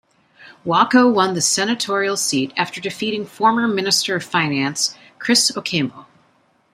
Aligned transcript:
Wako 0.65 1.07
won 1.07 1.35
the 1.35 1.41
senotorial 1.41 2.17
seat 2.17 2.53
after 2.57 2.81
defeating 2.81 3.23
former 3.23 3.67
minister 3.67 4.15
of 4.15 4.23
finance 4.23 4.95
Chris 5.19 5.51
Okemo. 5.51 6.07